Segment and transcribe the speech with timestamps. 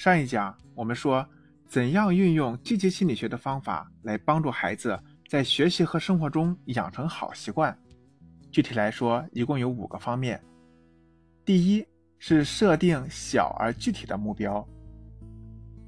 [0.00, 1.28] 上一讲我们说，
[1.68, 7.78] 怎样运用积极心理学的方法来帮助孩子在学习和生活中养成好习惯。
[8.50, 10.42] 具体来说，一共有五个方面。
[11.44, 11.86] 第一
[12.18, 14.66] 是设定小而具体的目标。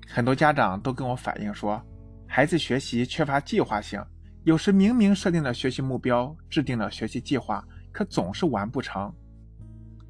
[0.07, 1.83] 很多家长都跟我反映说，
[2.27, 3.99] 孩子学习缺乏计划性，
[4.45, 9.11] 有时明明设定了学习目标，制定了学习计划，可总是完不成。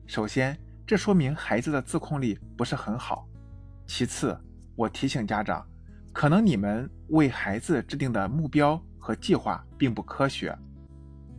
[0.09, 3.29] 首先，这说明孩子的自控力不是很好。
[3.95, 4.35] 其次，
[4.75, 5.63] 我提醒家长，
[6.15, 10.59] 可能你们为孩子制定的目标和计划并不科学。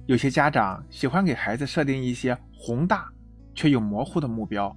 [0.05, 3.11] 有些家长喜欢给孩子设定一些宏大
[3.55, 4.71] 却又模糊的目标，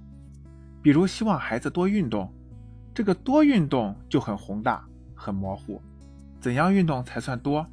[0.81, 2.33] 比如希望孩子多运动，
[2.95, 5.79] 这个多运动就很宏大、很模糊。
[6.39, 7.63] 怎样运动才算多？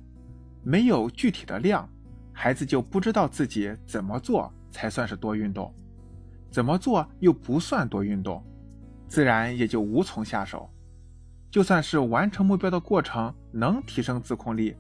[0.63, 1.89] 没有具体的量，
[2.31, 5.75] 孩子就不知道自己怎么做才算是多运动，
[6.51, 8.45] 怎么做又不算多运动。
[9.09, 10.71] 自然也就无从下手。
[11.51, 14.77] 就算是完成目标的过程能提升自控力，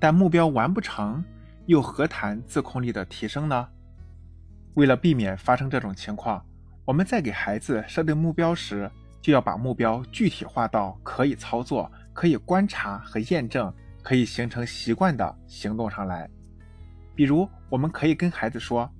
[0.00, 1.24] 但目标完不成，
[1.66, 3.68] 又何谈自控力的提升呢？
[4.74, 6.44] 为了避免发生这种情况，
[6.84, 8.90] 我们在给孩子设定目标时，
[9.22, 16.28] 就要把目标具体化到可以操作、可以观察和验证、可以形成习惯的行动上来。
[17.14, 18.90] 比如，我们可以跟孩子说：“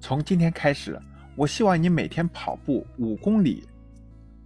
[0.00, 0.96] 从今天开始。”
[1.36, 3.68] 我希望你每天跑步五公里，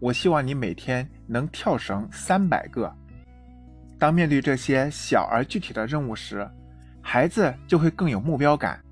[0.01, 2.93] 我希望你每天能跳绳三百个。
[3.97, 6.49] 当面对这些小而具体的任务时，
[7.01, 8.83] 孩子就会更有目标感，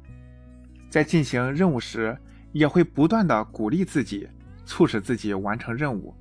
[0.88, 2.16] 在进行任务时
[2.52, 4.28] 也会不断的鼓励自己，
[4.64, 6.14] 促使自己完成任务。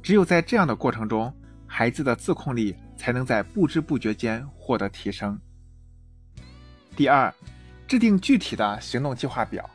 [0.00, 1.34] 只有在这样的过程中，
[1.66, 5.36] 孩子的自控力才能在不知不觉间获得提升。
[6.94, 7.34] 第二，
[7.88, 9.68] 制定具体的行动计划表。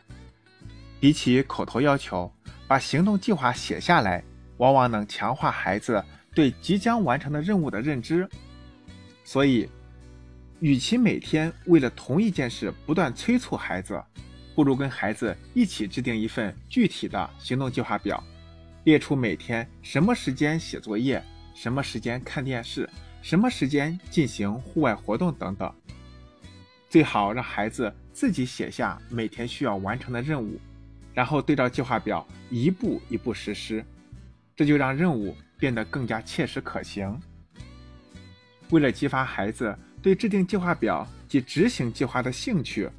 [1.00, 2.32] 比起口头要求，
[2.68, 4.24] 把行动计划写下来，
[4.58, 8.28] 往往能强化孩子对即将完成的任务的认知。
[9.24, 9.70] 所以，
[10.60, 14.02] 与其每天为了同一件事不断催促孩子，
[14.56, 18.24] 不如跟孩子一起制定一份具体的行动计划表，
[18.86, 21.22] 列出每天什么时间写作业，
[21.54, 22.90] 什么时间看电视，
[23.22, 25.72] 什么时间进行户外活动等等。
[26.90, 30.58] 最好让孩子自己写下每天需要完成的任务。
[31.16, 33.84] 然后对照计划表一步一步实施，
[34.56, 37.20] 这就让任务变得更加切实可行。
[38.70, 42.90] 为了激发孩子对制定计划表及执行计划的兴趣，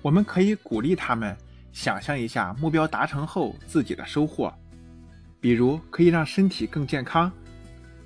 [0.00, 1.36] 我们可以鼓励他们
[1.72, 4.54] 想象一下目标达成后自己的收获，
[5.40, 7.32] 比如可以让身体更健康，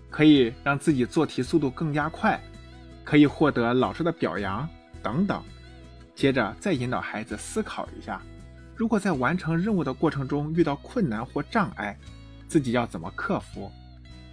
[0.08, 2.40] 可以让自己做题速度更加快，
[3.04, 4.66] 可以获得老师的表扬
[5.02, 5.42] 等等。
[6.14, 8.22] 接着再引导孩子思考一下。
[8.78, 11.98] 如果在完成任务的过程中遇到困难或障碍，
[12.46, 13.68] 自己要怎么克服，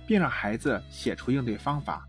[0.06, 2.08] 并让孩子写出应对方法。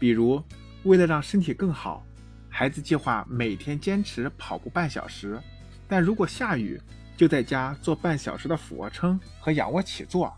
[0.00, 0.42] 比如，
[0.84, 2.02] 为了让身体更好，
[2.48, 5.38] 孩子计划每天坚持跑步半小时，
[5.86, 6.80] 但如果下雨，
[7.18, 10.34] 就在家做半小时的俯卧撑和仰卧起坐。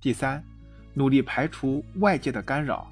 [0.00, 0.44] 第三，
[0.94, 2.90] 努力排除外界的干扰。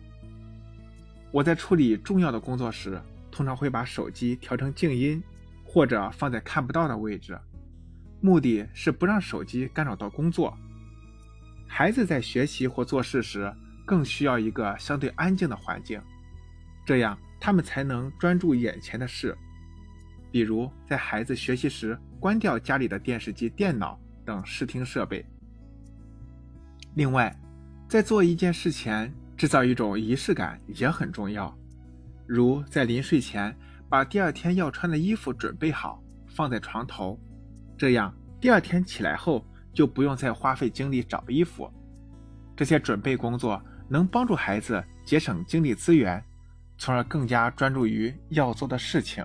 [1.33, 3.03] 我在处理重要的工作时，
[3.33, 5.21] 通常会把手机调成静音。
[5.77, 7.39] 或者放在看不到的位置，
[8.23, 10.57] 目的是不让手机干扰到工作。
[11.69, 13.53] 孩子在学习或做事时，
[13.85, 16.01] 更需要一个相对安静的环境，
[16.87, 19.37] 这样他们才能专注眼前的事。
[20.33, 25.23] 比如，在孩子学习时，关掉家里的电视机、电脑等视听设备。
[26.95, 27.39] 另外，
[27.87, 31.55] 在做一件事前，制造一种仪式感也很重要，
[32.27, 33.55] 如在临睡前。
[33.89, 37.19] 把第二天要穿的衣服准备好，放在床头，
[37.79, 41.71] 这样第二天起来后就不用再花费精力找衣服。
[42.57, 46.23] 这些准备工作能帮助孩子节省精力资源，
[46.79, 49.25] 从而更加专注于要做的事情。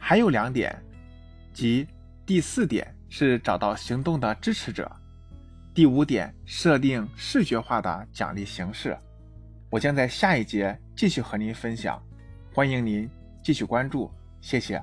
[0.00, 0.76] 还有两点，
[1.52, 1.86] 即
[2.26, 4.90] 第四点是找到行动的支持者，
[5.72, 8.96] 第五点设定视觉化的奖励形式。
[9.70, 12.02] 我将在下一节继续和您分享，
[12.54, 13.08] 欢迎您
[13.42, 14.10] 继续关注，
[14.40, 14.82] 谢谢。